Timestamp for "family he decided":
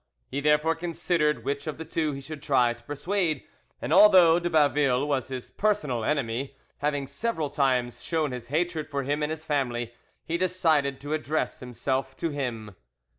9.45-10.99